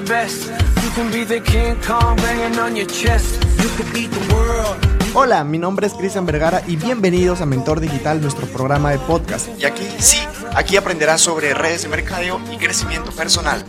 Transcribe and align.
the 0.00 0.12
best. 0.12 0.50
You 0.82 0.90
can 0.94 1.10
be 1.10 1.24
the 1.24 1.40
King 1.40 1.76
Kong 1.86 2.16
banging 2.16 2.58
on 2.58 2.76
your 2.76 2.86
chest. 2.86 3.42
You 3.62 3.68
could 3.76 3.90
beat 3.94 4.10
the 4.10 4.34
world. 4.34 4.76
Hola, 5.14 5.42
mi 5.44 5.56
nombre 5.56 5.86
es 5.86 5.94
Cristian 5.94 6.26
Vergara 6.26 6.62
y 6.66 6.76
bienvenidos 6.76 7.40
a 7.40 7.46
Mentor 7.46 7.80
Digital, 7.80 8.20
nuestro 8.20 8.46
programa 8.46 8.90
de 8.90 8.98
podcast. 8.98 9.48
Y 9.58 9.64
aquí, 9.64 9.86
sí, 9.98 10.18
aquí 10.54 10.76
aprenderás 10.76 11.22
sobre 11.22 11.54
redes 11.54 11.84
de 11.84 11.88
mercadeo 11.88 12.38
y 12.52 12.58
crecimiento 12.58 13.10
personal. 13.12 13.64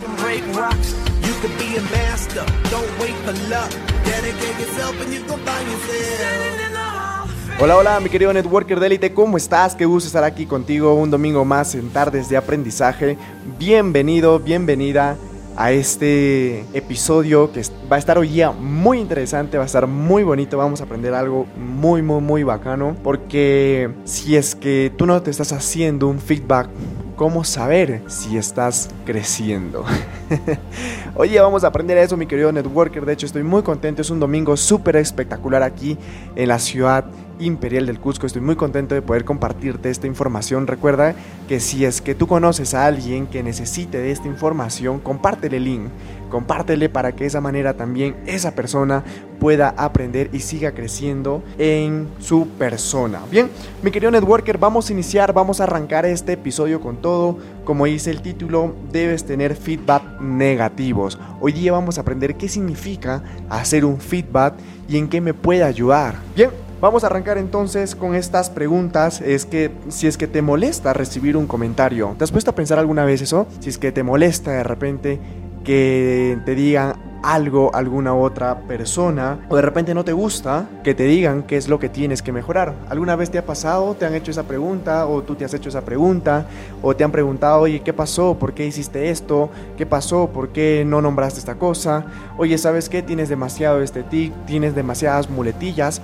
Hola, 7.59 7.77
hola, 7.77 7.99
mi 8.01 8.09
querido 8.09 8.33
networker 8.33 8.81
de 8.81 8.87
élite, 8.87 9.13
¿cómo 9.13 9.37
estás? 9.37 9.75
Qué 9.75 9.85
gusto 9.85 10.07
estar 10.07 10.25
aquí 10.25 10.45
contigo 10.45 10.93
un 10.93 11.09
domingo 11.09 11.45
más 11.45 11.73
en 11.75 11.89
Tardes 11.89 12.27
de 12.27 12.35
Aprendizaje. 12.35 13.17
Bienvenido, 13.57 14.39
bienvenida 14.39 15.15
a 15.57 15.71
este 15.71 16.59
episodio 16.73 17.51
que 17.51 17.63
va 17.91 17.95
a 17.95 17.99
estar 17.99 18.17
hoy 18.19 18.29
día 18.29 18.51
muy 18.51 18.99
interesante, 18.99 19.57
va 19.57 19.63
a 19.63 19.65
estar 19.65 19.87
muy 19.87 20.23
bonito, 20.23 20.55
vamos 20.55 20.81
a 20.81 20.83
aprender 20.83 21.15
algo 21.15 21.47
muy, 21.57 22.03
muy, 22.03 22.21
muy 22.21 22.43
bacano, 22.43 22.95
porque 23.03 23.89
si 24.05 24.35
es 24.35 24.55
que 24.55 24.93
tú 24.95 25.07
no 25.07 25.19
te 25.23 25.31
estás 25.31 25.51
haciendo 25.51 26.07
un 26.07 26.19
feedback 26.19 26.69
cómo 27.15 27.43
saber 27.43 28.03
si 28.05 28.37
estás 28.37 28.91
creciendo. 29.03 29.83
Oye, 31.15 31.39
vamos 31.41 31.63
a 31.63 31.67
aprender 31.67 31.97
eso, 31.97 32.15
mi 32.15 32.27
querido 32.27 32.51
networker. 32.51 33.03
De 33.03 33.13
hecho, 33.13 33.25
estoy 33.25 33.41
muy 33.41 33.63
contento. 33.63 34.03
Es 34.03 34.11
un 34.11 34.19
domingo 34.19 34.55
súper 34.55 34.97
espectacular 34.97 35.63
aquí 35.63 35.97
en 36.35 36.47
la 36.47 36.59
ciudad 36.59 37.05
imperial 37.39 37.85
del 37.85 37.99
Cusco. 37.99 38.25
Estoy 38.25 38.41
muy 38.41 38.55
contento 38.55 38.95
de 38.95 39.01
poder 39.01 39.25
compartirte 39.25 39.89
esta 39.89 40.07
información. 40.07 40.67
Recuerda 40.67 41.15
que 41.47 41.59
si 41.59 41.85
es 41.85 42.01
que 42.01 42.15
tú 42.15 42.27
conoces 42.27 42.73
a 42.73 42.85
alguien 42.85 43.27
que 43.27 43.43
necesite 43.43 43.97
de 43.99 44.11
esta 44.11 44.27
información, 44.27 44.99
compártele 44.99 45.57
el 45.57 45.63
link. 45.63 45.89
Compártele 46.29 46.89
para 46.89 47.13
que 47.13 47.23
de 47.23 47.27
esa 47.27 47.39
manera 47.39 47.75
también 47.75 48.15
esa 48.25 48.51
persona 48.51 49.03
pueda 49.39 49.69
aprender 49.77 50.29
y 50.33 50.39
siga 50.39 50.71
creciendo 50.71 51.41
en 51.57 52.09
su 52.19 52.47
persona. 52.49 53.21
Bien, 53.31 53.49
mi 53.81 53.91
querido 53.91 54.11
networker, 54.11 54.57
vamos 54.57 54.89
a 54.89 54.93
iniciar, 54.93 55.31
vamos 55.31 55.61
a 55.61 55.63
arrancar 55.63 56.05
este 56.05 56.33
episodio 56.33 56.81
con 56.81 56.97
todo. 56.97 57.37
Como 57.63 57.85
dice 57.85 58.11
el 58.11 58.21
título, 58.21 58.75
debes 58.91 59.25
tener 59.25 59.55
feedback 59.55 60.19
negativos. 60.19 61.17
Hoy 61.39 61.53
día 61.53 61.71
vamos 61.71 61.97
a 61.97 62.01
aprender 62.01 62.35
qué 62.35 62.49
significa 62.49 63.23
hacer 63.49 63.85
un 63.85 63.99
feedback 63.99 64.55
y 64.89 64.97
en 64.97 65.07
qué 65.07 65.21
me 65.21 65.33
puede 65.33 65.63
ayudar. 65.63 66.15
Bien, 66.35 66.49
Vamos 66.79 67.03
a 67.03 67.07
arrancar 67.07 67.39
entonces 67.39 67.95
con 67.95 68.13
estas 68.13 68.51
preguntas. 68.51 69.19
Es 69.21 69.47
que 69.47 69.71
si 69.89 70.05
es 70.05 70.15
que 70.15 70.27
te 70.27 70.43
molesta 70.43 70.93
recibir 70.93 71.35
un 71.35 71.47
comentario, 71.47 72.13
¿te 72.19 72.23
has 72.23 72.31
puesto 72.31 72.51
a 72.51 72.55
pensar 72.55 72.77
alguna 72.77 73.03
vez 73.03 73.21
eso? 73.21 73.47
Si 73.59 73.69
es 73.69 73.79
que 73.79 73.91
te 73.91 74.03
molesta 74.03 74.51
de 74.51 74.63
repente 74.63 75.19
que 75.63 76.37
te 76.45 76.53
digan 76.53 76.93
algo 77.23 77.73
alguna 77.73 78.13
otra 78.13 78.59
persona 78.67 79.39
o 79.49 79.55
de 79.55 79.63
repente 79.63 79.95
no 79.95 80.05
te 80.05 80.13
gusta 80.13 80.69
que 80.83 80.93
te 80.93 81.03
digan 81.03 81.43
qué 81.43 81.57
es 81.57 81.67
lo 81.67 81.79
que 81.79 81.89
tienes 81.89 82.21
que 82.21 82.31
mejorar. 82.31 82.75
¿Alguna 82.89 83.15
vez 83.15 83.31
te 83.31 83.39
ha 83.39 83.45
pasado? 83.45 83.95
¿Te 83.95 84.05
han 84.05 84.13
hecho 84.13 84.29
esa 84.29 84.43
pregunta 84.43 85.07
o 85.07 85.23
tú 85.23 85.33
te 85.33 85.45
has 85.45 85.53
hecho 85.55 85.69
esa 85.69 85.81
pregunta 85.81 86.45
o 86.83 86.95
te 86.95 87.03
han 87.03 87.11
preguntado, 87.11 87.61
"Oye, 87.61 87.81
¿qué 87.81 87.91
pasó? 87.91 88.35
¿Por 88.35 88.53
qué 88.53 88.67
hiciste 88.67 89.09
esto? 89.09 89.49
¿Qué 89.77 89.87
pasó? 89.87 90.27
¿Por 90.27 90.49
qué 90.49 90.83
no 90.85 91.01
nombraste 91.01 91.39
esta 91.39 91.55
cosa? 91.55 92.05
Oye, 92.37 92.55
¿sabes 92.59 92.87
qué? 92.87 93.01
Tienes 93.01 93.29
demasiado 93.29 93.81
este 93.81 94.03
tic, 94.03 94.31
tienes 94.45 94.75
demasiadas 94.75 95.27
muletillas." 95.27 96.01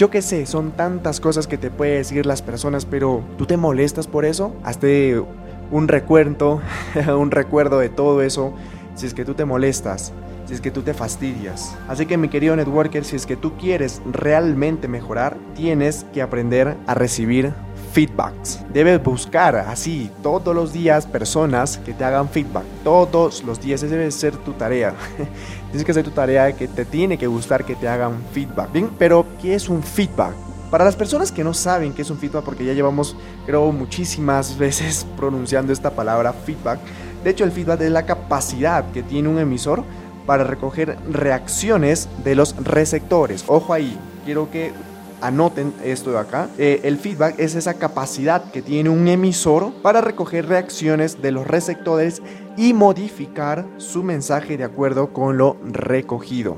Yo 0.00 0.08
qué 0.08 0.22
sé, 0.22 0.46
son 0.46 0.70
tantas 0.70 1.20
cosas 1.20 1.46
que 1.46 1.58
te 1.58 1.70
pueden 1.70 1.98
decir 1.98 2.24
las 2.24 2.40
personas, 2.40 2.86
pero 2.86 3.22
¿tú 3.36 3.44
te 3.44 3.58
molestas 3.58 4.06
por 4.06 4.24
eso? 4.24 4.56
Hazte 4.64 5.22
un 5.70 5.88
recuento, 5.88 6.62
un 7.18 7.30
recuerdo 7.30 7.80
de 7.80 7.90
todo 7.90 8.22
eso, 8.22 8.54
si 8.94 9.04
es 9.04 9.12
que 9.12 9.26
tú 9.26 9.34
te 9.34 9.44
molestas, 9.44 10.14
si 10.46 10.54
es 10.54 10.62
que 10.62 10.70
tú 10.70 10.80
te 10.80 10.94
fastidias. 10.94 11.76
Así 11.86 12.06
que 12.06 12.16
mi 12.16 12.30
querido 12.30 12.56
networker, 12.56 13.04
si 13.04 13.14
es 13.14 13.26
que 13.26 13.36
tú 13.36 13.58
quieres 13.58 14.00
realmente 14.10 14.88
mejorar, 14.88 15.36
tienes 15.54 16.06
que 16.14 16.22
aprender 16.22 16.78
a 16.86 16.94
recibir 16.94 17.52
feedbacks. 17.92 18.60
Debes 18.72 19.02
buscar 19.02 19.56
así 19.56 20.10
todos 20.22 20.54
los 20.54 20.72
días 20.72 21.06
personas 21.06 21.78
que 21.78 21.92
te 21.92 22.04
hagan 22.04 22.28
feedback. 22.28 22.64
Todos 22.84 23.42
los 23.44 23.60
días. 23.60 23.82
Esa 23.82 23.96
debe 23.96 24.10
ser 24.10 24.36
tu 24.36 24.52
tarea. 24.52 24.94
Tienes 25.70 25.84
que 25.84 25.90
hacer 25.90 26.04
tu 26.04 26.10
tarea 26.10 26.52
que 26.52 26.68
te 26.68 26.84
tiene 26.84 27.18
que 27.18 27.26
gustar 27.26 27.64
que 27.64 27.74
te 27.74 27.88
hagan 27.88 28.22
feedback. 28.32 28.72
Bien, 28.72 28.90
pero 28.98 29.26
¿qué 29.40 29.54
es 29.54 29.68
un 29.68 29.82
feedback? 29.82 30.34
Para 30.70 30.84
las 30.84 30.94
personas 30.94 31.32
que 31.32 31.42
no 31.42 31.52
saben 31.52 31.92
qué 31.92 32.02
es 32.02 32.10
un 32.10 32.18
feedback, 32.18 32.44
porque 32.44 32.64
ya 32.64 32.72
llevamos, 32.72 33.16
creo, 33.44 33.72
muchísimas 33.72 34.56
veces 34.58 35.06
pronunciando 35.16 35.72
esta 35.72 35.90
palabra 35.90 36.32
feedback. 36.32 36.78
De 37.24 37.30
hecho, 37.30 37.44
el 37.44 37.52
feedback 37.52 37.80
es 37.82 37.90
la 37.90 38.06
capacidad 38.06 38.90
que 38.92 39.02
tiene 39.02 39.28
un 39.28 39.38
emisor 39.38 39.82
para 40.26 40.44
recoger 40.44 40.96
reacciones 41.10 42.08
de 42.24 42.36
los 42.36 42.54
receptores. 42.56 43.44
Ojo 43.48 43.72
ahí, 43.72 43.98
quiero 44.24 44.50
que 44.50 44.72
anoten 45.20 45.72
esto 45.84 46.12
de 46.12 46.18
acá. 46.18 46.48
Eh, 46.58 46.80
el 46.84 46.98
feedback 46.98 47.38
es 47.38 47.54
esa 47.54 47.74
capacidad 47.74 48.50
que 48.50 48.62
tiene 48.62 48.90
un 48.90 49.08
emisor 49.08 49.72
para 49.82 50.00
recoger 50.00 50.46
reacciones 50.46 51.22
de 51.22 51.32
los 51.32 51.46
receptores 51.46 52.22
y 52.56 52.72
modificar 52.72 53.66
su 53.78 54.02
mensaje 54.02 54.56
de 54.56 54.64
acuerdo 54.64 55.12
con 55.12 55.36
lo 55.36 55.56
recogido. 55.64 56.56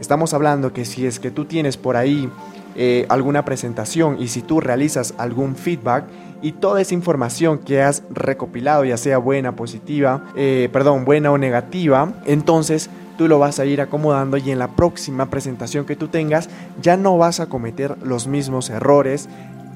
Estamos 0.00 0.34
hablando 0.34 0.72
que 0.72 0.84
si 0.84 1.06
es 1.06 1.20
que 1.20 1.30
tú 1.30 1.44
tienes 1.44 1.76
por 1.76 1.96
ahí 1.96 2.28
eh, 2.76 3.06
alguna 3.08 3.44
presentación 3.44 4.20
y 4.20 4.28
si 4.28 4.42
tú 4.42 4.60
realizas 4.60 5.14
algún 5.16 5.54
feedback 5.54 6.06
y 6.42 6.52
toda 6.52 6.80
esa 6.80 6.92
información 6.92 7.58
que 7.58 7.80
has 7.80 8.02
recopilado, 8.10 8.84
ya 8.84 8.96
sea 8.96 9.18
buena, 9.18 9.54
positiva, 9.54 10.24
eh, 10.36 10.68
perdón, 10.72 11.04
buena 11.04 11.30
o 11.30 11.38
negativa, 11.38 12.12
entonces 12.26 12.90
tú 13.16 13.28
lo 13.28 13.38
vas 13.38 13.58
a 13.58 13.64
ir 13.64 13.80
acomodando 13.80 14.36
y 14.36 14.50
en 14.50 14.58
la 14.58 14.68
próxima 14.68 15.30
presentación 15.30 15.84
que 15.84 15.96
tú 15.96 16.08
tengas 16.08 16.48
ya 16.80 16.96
no 16.96 17.16
vas 17.16 17.40
a 17.40 17.46
cometer 17.46 17.96
los 18.02 18.26
mismos 18.26 18.70
errores 18.70 19.28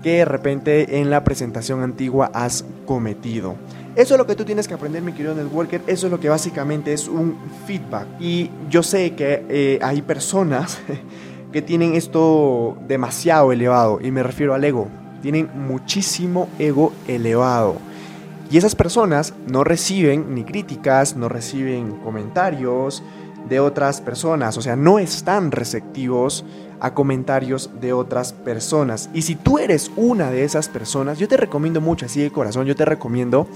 que 0.02 0.18
de 0.18 0.24
repente 0.24 1.00
en 1.00 1.10
la 1.10 1.24
presentación 1.24 1.82
antigua 1.82 2.30
has 2.34 2.64
cometido. 2.86 3.56
Eso 3.96 4.14
es 4.14 4.18
lo 4.18 4.26
que 4.26 4.36
tú 4.36 4.44
tienes 4.44 4.68
que 4.68 4.74
aprender, 4.74 5.02
mi 5.02 5.12
querido 5.12 5.34
networker. 5.34 5.82
Eso 5.86 6.06
es 6.06 6.12
lo 6.12 6.20
que 6.20 6.28
básicamente 6.28 6.92
es 6.92 7.08
un 7.08 7.36
feedback. 7.66 8.06
Y 8.20 8.48
yo 8.70 8.84
sé 8.84 9.14
que 9.14 9.44
eh, 9.48 9.78
hay 9.82 10.02
personas 10.02 10.78
que 11.52 11.62
tienen 11.62 11.94
esto 11.94 12.76
demasiado 12.86 13.50
elevado. 13.50 13.98
Y 14.00 14.12
me 14.12 14.22
refiero 14.22 14.54
al 14.54 14.62
ego. 14.62 14.86
Tienen 15.20 15.50
muchísimo 15.52 16.48
ego 16.60 16.92
elevado. 17.08 17.78
Y 18.50 18.56
esas 18.56 18.76
personas 18.76 19.34
no 19.46 19.64
reciben 19.64 20.34
ni 20.34 20.44
críticas, 20.44 21.16
no 21.16 21.28
reciben 21.28 21.96
comentarios, 22.04 23.02
de 23.48 23.60
otras 23.60 24.00
personas, 24.00 24.56
o 24.58 24.62
sea, 24.62 24.76
no 24.76 24.98
están 24.98 25.50
receptivos 25.50 26.44
a 26.80 26.94
comentarios 26.94 27.70
de 27.80 27.92
otras 27.92 28.32
personas. 28.32 29.10
Y 29.12 29.22
si 29.22 29.34
tú 29.34 29.58
eres 29.58 29.90
una 29.96 30.30
de 30.30 30.44
esas 30.44 30.68
personas, 30.68 31.18
yo 31.18 31.28
te 31.28 31.36
recomiendo 31.36 31.80
mucho, 31.80 32.06
así 32.06 32.20
de 32.20 32.30
corazón, 32.30 32.66
yo 32.66 32.76
te 32.76 32.84
recomiendo 32.84 33.46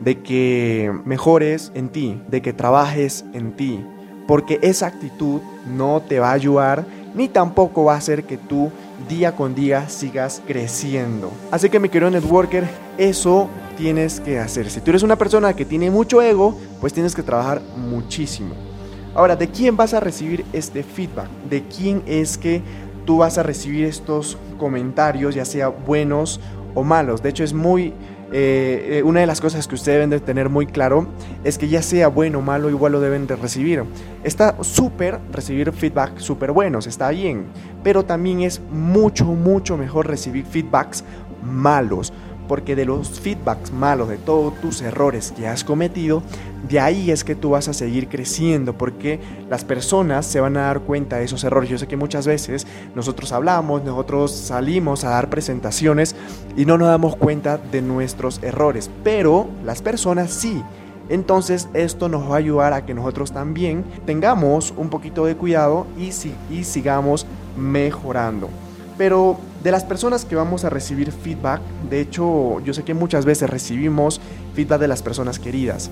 de 0.00 0.20
que 0.20 0.92
mejores 1.04 1.72
en 1.74 1.90
ti, 1.90 2.20
de 2.28 2.42
que 2.42 2.52
trabajes 2.52 3.24
en 3.32 3.52
ti, 3.52 3.84
porque 4.26 4.58
esa 4.62 4.86
actitud 4.86 5.40
no 5.66 6.02
te 6.02 6.18
va 6.18 6.30
a 6.30 6.34
ayudar 6.34 6.84
ni 7.14 7.28
tampoco 7.28 7.84
va 7.84 7.94
a 7.94 7.98
hacer 7.98 8.24
que 8.24 8.38
tú 8.38 8.70
día 9.08 9.36
con 9.36 9.54
día 9.54 9.88
sigas 9.88 10.42
creciendo. 10.46 11.30
Así 11.50 11.68
que 11.68 11.78
mi 11.78 11.88
querido 11.88 12.10
networker, 12.10 12.66
eso 12.96 13.48
tienes 13.76 14.20
que 14.20 14.38
hacer. 14.38 14.70
Si 14.70 14.80
tú 14.80 14.90
eres 14.90 15.02
una 15.02 15.16
persona 15.16 15.54
que 15.54 15.64
tiene 15.64 15.90
mucho 15.90 16.22
ego, 16.22 16.56
pues 16.80 16.92
tienes 16.92 17.14
que 17.14 17.22
trabajar 17.22 17.60
muchísimo. 17.76 18.71
Ahora, 19.14 19.36
¿de 19.36 19.48
quién 19.48 19.76
vas 19.76 19.92
a 19.92 20.00
recibir 20.00 20.44
este 20.54 20.82
feedback? 20.82 21.28
¿De 21.48 21.62
quién 21.64 22.02
es 22.06 22.38
que 22.38 22.62
tú 23.04 23.18
vas 23.18 23.36
a 23.36 23.42
recibir 23.42 23.84
estos 23.84 24.38
comentarios, 24.58 25.34
ya 25.34 25.44
sea 25.44 25.68
buenos 25.68 26.40
o 26.74 26.82
malos? 26.82 27.22
De 27.22 27.28
hecho, 27.28 27.44
es 27.44 27.52
muy... 27.52 27.92
Eh, 28.34 29.00
eh, 29.00 29.02
una 29.02 29.20
de 29.20 29.26
las 29.26 29.42
cosas 29.42 29.68
que 29.68 29.74
ustedes 29.74 29.96
deben 29.96 30.08
de 30.08 30.18
tener 30.18 30.48
muy 30.48 30.64
claro 30.64 31.06
es 31.44 31.58
que 31.58 31.68
ya 31.68 31.82
sea 31.82 32.08
bueno 32.08 32.38
o 32.38 32.40
malo, 32.40 32.70
igual 32.70 32.92
lo 32.92 33.00
deben 33.00 33.26
de 33.26 33.36
recibir. 33.36 33.84
Está 34.24 34.56
súper 34.62 35.20
recibir 35.30 35.70
feedback 35.72 36.16
súper 36.16 36.50
buenos, 36.52 36.86
está 36.86 37.10
bien, 37.10 37.44
pero 37.84 38.06
también 38.06 38.40
es 38.40 38.62
mucho, 38.70 39.26
mucho 39.26 39.76
mejor 39.76 40.06
recibir 40.06 40.46
feedbacks 40.46 41.04
malos 41.42 42.14
porque 42.52 42.76
de 42.76 42.84
los 42.84 43.08
feedbacks 43.18 43.72
malos, 43.72 44.10
de 44.10 44.18
todos 44.18 44.60
tus 44.60 44.82
errores 44.82 45.32
que 45.34 45.48
has 45.48 45.64
cometido, 45.64 46.22
de 46.68 46.80
ahí 46.80 47.10
es 47.10 47.24
que 47.24 47.34
tú 47.34 47.48
vas 47.48 47.66
a 47.68 47.72
seguir 47.72 48.10
creciendo, 48.10 48.76
porque 48.76 49.20
las 49.48 49.64
personas 49.64 50.26
se 50.26 50.38
van 50.38 50.58
a 50.58 50.64
dar 50.64 50.80
cuenta 50.80 51.16
de 51.16 51.24
esos 51.24 51.44
errores. 51.44 51.70
Yo 51.70 51.78
sé 51.78 51.88
que 51.88 51.96
muchas 51.96 52.26
veces 52.26 52.66
nosotros 52.94 53.32
hablamos, 53.32 53.84
nosotros 53.84 54.32
salimos 54.32 55.02
a 55.04 55.08
dar 55.08 55.30
presentaciones 55.30 56.14
y 56.54 56.66
no 56.66 56.76
nos 56.76 56.88
damos 56.88 57.16
cuenta 57.16 57.56
de 57.56 57.80
nuestros 57.80 58.38
errores, 58.42 58.90
pero 59.02 59.48
las 59.64 59.80
personas 59.80 60.30
sí. 60.30 60.62
Entonces 61.08 61.70
esto 61.72 62.10
nos 62.10 62.30
va 62.30 62.34
a 62.34 62.38
ayudar 62.38 62.74
a 62.74 62.84
que 62.84 62.92
nosotros 62.92 63.32
también 63.32 63.82
tengamos 64.04 64.74
un 64.76 64.90
poquito 64.90 65.24
de 65.24 65.36
cuidado 65.36 65.86
y, 65.96 66.10
y 66.54 66.64
sigamos 66.64 67.26
mejorando. 67.56 68.50
Pero 68.98 69.38
de 69.62 69.70
las 69.70 69.84
personas 69.84 70.24
que 70.24 70.34
vamos 70.34 70.64
a 70.64 70.70
recibir 70.70 71.12
feedback, 71.12 71.60
de 71.88 72.00
hecho 72.00 72.60
yo 72.60 72.74
sé 72.74 72.82
que 72.82 72.94
muchas 72.94 73.24
veces 73.24 73.48
recibimos 73.48 74.20
feedback 74.54 74.80
de 74.80 74.88
las 74.88 75.02
personas 75.02 75.38
queridas. 75.38 75.90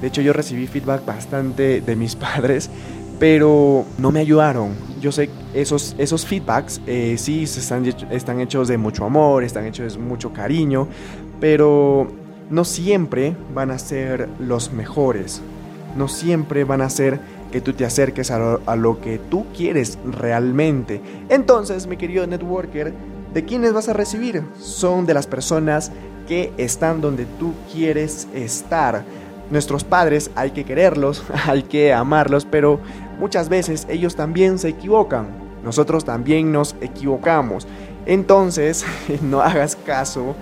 De 0.00 0.08
hecho 0.08 0.22
yo 0.22 0.32
recibí 0.32 0.66
feedback 0.66 1.04
bastante 1.04 1.80
de 1.80 1.96
mis 1.96 2.16
padres, 2.16 2.70
pero 3.18 3.84
no 3.98 4.10
me 4.10 4.20
ayudaron. 4.20 4.74
Yo 5.00 5.12
sé 5.12 5.28
esos, 5.52 5.94
esos 5.98 6.24
feedbacks 6.24 6.80
eh, 6.86 7.16
sí 7.18 7.42
están, 7.42 7.84
están 8.10 8.40
hechos 8.40 8.68
de 8.68 8.78
mucho 8.78 9.04
amor, 9.04 9.44
están 9.44 9.66
hechos 9.66 9.94
de 9.94 10.00
mucho 10.00 10.32
cariño, 10.32 10.88
pero 11.40 12.10
no 12.48 12.64
siempre 12.64 13.36
van 13.54 13.70
a 13.70 13.78
ser 13.78 14.28
los 14.38 14.72
mejores. 14.72 15.42
No 15.96 16.08
siempre 16.08 16.64
van 16.64 16.80
a 16.80 16.88
ser 16.88 17.20
que 17.50 17.60
tú 17.60 17.72
te 17.72 17.84
acerques 17.84 18.30
a 18.30 18.76
lo, 18.76 19.00
que 19.00 19.18
tú 19.18 19.46
quieres 19.56 19.98
realmente. 20.04 21.00
Entonces, 21.28 21.86
mi 21.86 21.96
querido 21.96 22.26
networker, 22.26 22.92
¿de 23.34 23.44
quiénes 23.44 23.72
vas 23.72 23.88
a 23.88 23.92
recibir? 23.92 24.42
Son 24.58 25.06
de 25.06 25.14
las 25.14 25.26
personas 25.26 25.92
que 26.28 26.52
están 26.56 27.00
donde 27.00 27.26
tú 27.38 27.52
quieres 27.72 28.28
estar. 28.34 29.04
Nuestros 29.50 29.82
padres 29.82 30.30
hay 30.36 30.52
que 30.52 30.64
quererlos, 30.64 31.24
hay 31.46 31.62
que 31.64 31.92
amarlos, 31.92 32.44
pero 32.44 32.80
muchas 33.18 33.48
veces 33.48 33.86
ellos 33.90 34.16
también 34.16 34.58
se 34.58 34.68
equivocan. 34.68 35.28
Nosotros 35.64 36.04
también 36.04 36.52
nos 36.52 36.74
equivocamos. 36.80 37.66
Entonces, 38.06 38.84
no 39.22 39.40
hagas 39.40 39.76
caso 39.76 40.34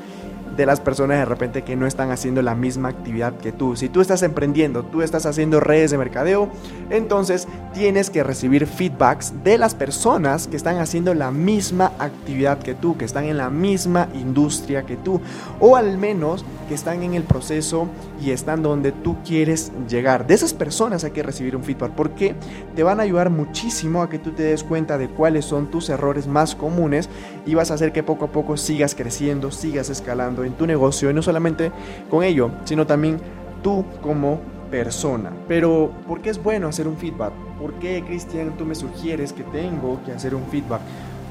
de 0.58 0.66
las 0.66 0.80
personas 0.80 1.18
de 1.18 1.24
repente 1.24 1.62
que 1.62 1.76
no 1.76 1.86
están 1.86 2.10
haciendo 2.10 2.42
la 2.42 2.56
misma 2.56 2.88
actividad 2.88 3.32
que 3.34 3.52
tú. 3.52 3.76
Si 3.76 3.88
tú 3.88 4.00
estás 4.00 4.24
emprendiendo, 4.24 4.82
tú 4.82 5.02
estás 5.02 5.24
haciendo 5.24 5.60
redes 5.60 5.92
de 5.92 5.98
mercadeo, 5.98 6.48
entonces 6.90 7.46
tienes 7.72 8.10
que 8.10 8.24
recibir 8.24 8.66
feedbacks 8.66 9.32
de 9.44 9.56
las 9.56 9.76
personas 9.76 10.48
que 10.48 10.56
están 10.56 10.78
haciendo 10.78 11.14
la 11.14 11.30
misma 11.30 11.92
actividad 12.00 12.58
que 12.58 12.74
tú, 12.74 12.98
que 12.98 13.04
están 13.04 13.26
en 13.26 13.36
la 13.36 13.50
misma 13.50 14.08
industria 14.14 14.82
que 14.82 14.96
tú, 14.96 15.20
o 15.60 15.76
al 15.76 15.96
menos 15.96 16.44
que 16.68 16.74
están 16.74 17.04
en 17.04 17.14
el 17.14 17.22
proceso 17.22 17.86
y 18.20 18.32
están 18.32 18.60
donde 18.60 18.90
tú 18.90 19.16
quieres 19.24 19.70
llegar. 19.88 20.26
De 20.26 20.34
esas 20.34 20.54
personas 20.54 21.04
hay 21.04 21.12
que 21.12 21.22
recibir 21.22 21.54
un 21.54 21.62
feedback 21.62 21.92
porque 21.92 22.34
te 22.74 22.82
van 22.82 22.98
a 22.98 23.04
ayudar 23.04 23.30
muchísimo 23.30 24.02
a 24.02 24.10
que 24.10 24.18
tú 24.18 24.32
te 24.32 24.42
des 24.42 24.64
cuenta 24.64 24.98
de 24.98 25.08
cuáles 25.08 25.44
son 25.44 25.70
tus 25.70 25.88
errores 25.88 26.26
más 26.26 26.56
comunes 26.56 27.08
y 27.46 27.54
vas 27.54 27.70
a 27.70 27.74
hacer 27.74 27.92
que 27.92 28.02
poco 28.02 28.24
a 28.24 28.32
poco 28.32 28.56
sigas 28.56 28.96
creciendo, 28.96 29.52
sigas 29.52 29.88
escalando 29.88 30.47
en 30.48 30.54
tu 30.54 30.66
negocio 30.66 31.10
y 31.10 31.14
no 31.14 31.22
solamente 31.22 31.70
con 32.10 32.24
ello, 32.24 32.50
sino 32.64 32.86
también 32.86 33.20
tú 33.62 33.84
como 34.02 34.40
persona. 34.70 35.32
Pero, 35.46 35.92
¿por 36.06 36.20
qué 36.20 36.30
es 36.30 36.42
bueno 36.42 36.68
hacer 36.68 36.88
un 36.88 36.96
feedback? 36.96 37.32
¿Por 37.60 37.74
qué, 37.74 38.02
Cristian, 38.06 38.56
tú 38.56 38.64
me 38.64 38.74
sugieres 38.74 39.32
que 39.32 39.44
tengo 39.44 40.00
que 40.04 40.12
hacer 40.12 40.34
un 40.34 40.44
feedback? 40.46 40.80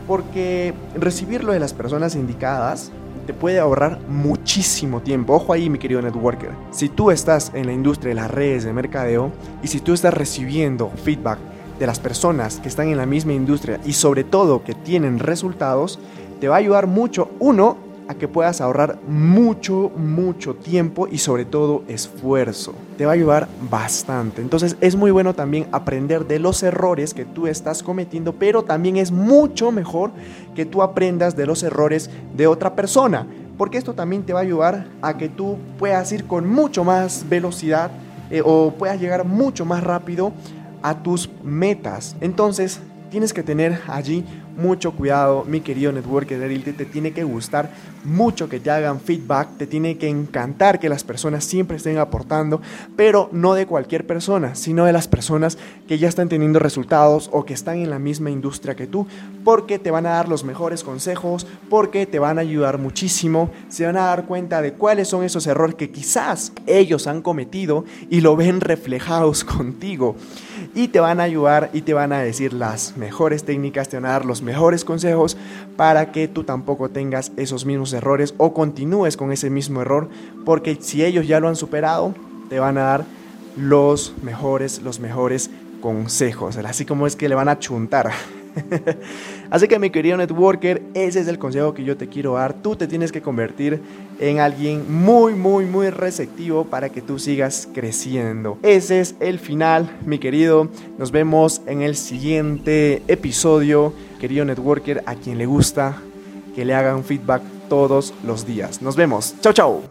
Porque 0.07 0.73
recibirlo 0.95 1.51
de 1.53 1.59
las 1.59 1.73
personas 1.73 2.15
indicadas 2.15 2.91
te 3.25 3.33
puede 3.33 3.59
ahorrar 3.59 3.99
muchísimo 4.07 5.01
tiempo. 5.01 5.33
Ojo 5.33 5.51
ahí, 5.51 5.69
mi 5.69 5.77
querido 5.77 6.01
networker. 6.01 6.51
Si 6.71 6.87
tú 6.87 7.11
estás 7.11 7.51
en 7.53 7.67
la 7.67 7.73
industria 7.73 8.09
de 8.09 8.15
las 8.15 8.31
redes 8.31 8.63
de 8.63 8.71
mercadeo 8.71 9.31
y 9.61 9.67
si 9.67 9.81
tú 9.81 9.93
estás 9.93 10.13
recibiendo 10.13 10.89
feedback 11.03 11.37
de 11.77 11.85
las 11.85 11.99
personas 11.99 12.59
que 12.59 12.69
están 12.69 12.87
en 12.87 12.97
la 12.97 13.05
misma 13.05 13.33
industria 13.33 13.79
y 13.85 13.93
sobre 13.93 14.23
todo 14.23 14.63
que 14.63 14.73
tienen 14.73 15.19
resultados, 15.19 15.99
te 16.39 16.47
va 16.47 16.55
a 16.55 16.59
ayudar 16.59 16.87
mucho, 16.87 17.29
uno, 17.39 17.77
a 18.07 18.15
que 18.15 18.27
puedas 18.27 18.61
ahorrar 18.61 18.99
mucho, 19.07 19.91
mucho 19.95 20.55
tiempo 20.55 21.07
y 21.09 21.17
sobre 21.17 21.45
todo 21.45 21.83
esfuerzo. 21.87 22.73
Te 22.97 23.05
va 23.05 23.11
a 23.11 23.15
ayudar 23.15 23.47
bastante. 23.69 24.41
Entonces 24.41 24.77
es 24.81 24.95
muy 24.95 25.11
bueno 25.11 25.33
también 25.33 25.67
aprender 25.71 26.25
de 26.25 26.39
los 26.39 26.63
errores 26.63 27.13
que 27.13 27.25
tú 27.25 27.47
estás 27.47 27.83
cometiendo, 27.83 28.33
pero 28.33 28.63
también 28.63 28.97
es 28.97 29.11
mucho 29.11 29.71
mejor 29.71 30.11
que 30.55 30.65
tú 30.65 30.81
aprendas 30.81 31.35
de 31.35 31.45
los 31.45 31.63
errores 31.63 32.09
de 32.35 32.47
otra 32.47 32.75
persona, 32.75 33.27
porque 33.57 33.77
esto 33.77 33.93
también 33.93 34.23
te 34.23 34.33
va 34.33 34.39
a 34.39 34.43
ayudar 34.43 34.87
a 35.01 35.17
que 35.17 35.29
tú 35.29 35.57
puedas 35.77 36.11
ir 36.11 36.25
con 36.25 36.47
mucho 36.49 36.83
más 36.83 37.25
velocidad 37.27 37.91
eh, 38.29 38.41
o 38.43 38.71
puedas 38.71 38.99
llegar 38.99 39.25
mucho 39.25 39.65
más 39.65 39.83
rápido 39.83 40.33
a 40.81 41.01
tus 41.01 41.29
metas. 41.43 42.15
Entonces, 42.21 42.79
tienes 43.09 43.33
que 43.33 43.43
tener 43.43 43.79
allí 43.87 44.25
mucho 44.57 44.91
cuidado, 44.91 45.45
mi 45.45 45.61
querido 45.61 45.91
networker 45.91 46.37
te 46.75 46.85
tiene 46.85 47.11
que 47.11 47.23
gustar 47.23 47.71
mucho 48.07 48.47
que 48.47 48.59
te 48.59 48.71
hagan 48.71 48.99
feedback, 48.99 49.57
te 49.57 49.67
tiene 49.67 49.97
que 49.97 50.07
encantar 50.07 50.79
que 50.79 50.89
las 50.89 51.03
personas 51.03 51.43
siempre 51.43 51.77
estén 51.77 51.97
aportando, 51.97 52.61
pero 52.95 53.29
no 53.31 53.53
de 53.53 53.67
cualquier 53.67 54.07
persona, 54.07 54.55
sino 54.55 54.85
de 54.85 54.93
las 54.93 55.07
personas 55.07 55.57
que 55.87 55.97
ya 55.97 56.07
están 56.07 56.29
teniendo 56.29 56.59
resultados 56.59 57.29
o 57.33 57.45
que 57.45 57.53
están 57.53 57.77
en 57.77 57.89
la 57.89 57.99
misma 57.99 58.31
industria 58.31 58.75
que 58.75 58.87
tú, 58.87 59.07
porque 59.43 59.77
te 59.77 59.91
van 59.91 60.05
a 60.05 60.11
dar 60.11 60.29
los 60.29 60.43
mejores 60.43 60.83
consejos, 60.83 61.45
porque 61.69 62.05
te 62.05 62.19
van 62.19 62.37
a 62.37 62.41
ayudar 62.41 62.77
muchísimo, 62.77 63.51
se 63.67 63.85
van 63.85 63.97
a 63.97 64.05
dar 64.05 64.25
cuenta 64.25 64.61
de 64.61 64.73
cuáles 64.73 65.09
son 65.09 65.23
esos 65.23 65.45
errores 65.45 65.75
que 65.75 65.91
quizás 65.91 66.53
ellos 66.65 67.07
han 67.07 67.21
cometido 67.21 67.83
y 68.09 68.21
lo 68.21 68.35
ven 68.35 68.61
reflejados 68.61 69.43
contigo. 69.43 70.15
Y 70.73 70.89
te 70.89 70.99
van 70.99 71.19
a 71.19 71.23
ayudar 71.23 71.69
y 71.73 71.81
te 71.81 71.93
van 71.93 72.13
a 72.13 72.19
decir 72.19 72.53
las 72.53 72.97
mejores 72.97 73.43
técnicas, 73.43 73.89
te 73.89 73.97
van 73.97 74.05
a 74.05 74.09
dar 74.09 74.25
los 74.25 74.41
mejores 74.47 74.85
consejos 74.85 75.37
para 75.75 76.11
que 76.11 76.27
tú 76.27 76.43
tampoco 76.43 76.89
tengas 76.89 77.31
esos 77.35 77.65
mismos 77.65 77.93
errores 77.93 78.33
o 78.37 78.53
continúes 78.53 79.17
con 79.17 79.31
ese 79.31 79.49
mismo 79.49 79.81
error, 79.81 80.09
porque 80.45 80.77
si 80.79 81.03
ellos 81.03 81.27
ya 81.27 81.39
lo 81.39 81.49
han 81.49 81.55
superado, 81.55 82.15
te 82.49 82.59
van 82.59 82.77
a 82.77 82.83
dar 82.83 83.05
los 83.57 84.13
mejores, 84.23 84.81
los 84.81 84.99
mejores 84.99 85.49
consejos, 85.81 86.57
así 86.57 86.85
como 86.85 87.05
es 87.05 87.15
que 87.15 87.29
le 87.29 87.35
van 87.35 87.49
a 87.49 87.59
chuntar. 87.59 88.11
Así 89.49 89.67
que 89.67 89.79
mi 89.79 89.89
querido 89.89 90.17
networker, 90.17 90.81
ese 90.93 91.19
es 91.19 91.27
el 91.27 91.39
consejo 91.39 91.73
que 91.73 91.83
yo 91.83 91.97
te 91.97 92.07
quiero 92.07 92.33
dar. 92.33 92.53
Tú 92.53 92.75
te 92.75 92.87
tienes 92.87 93.11
que 93.11 93.21
convertir 93.21 93.81
en 94.19 94.39
alguien 94.39 94.85
muy, 94.91 95.33
muy, 95.33 95.65
muy 95.65 95.89
receptivo 95.89 96.65
para 96.65 96.89
que 96.89 97.01
tú 97.01 97.19
sigas 97.19 97.67
creciendo. 97.73 98.57
Ese 98.63 98.99
es 98.99 99.15
el 99.19 99.39
final, 99.39 99.89
mi 100.05 100.19
querido. 100.19 100.69
Nos 100.97 101.11
vemos 101.11 101.61
en 101.65 101.81
el 101.81 101.95
siguiente 101.95 103.01
episodio. 103.07 103.93
Querido 104.19 104.45
networker, 104.45 105.03
a 105.05 105.15
quien 105.15 105.37
le 105.37 105.45
gusta 105.45 106.01
que 106.55 106.65
le 106.65 106.73
hagan 106.73 107.03
feedback 107.03 107.43
todos 107.69 108.13
los 108.25 108.45
días. 108.45 108.81
Nos 108.81 108.95
vemos. 108.95 109.35
Chao, 109.41 109.53
chao. 109.53 109.81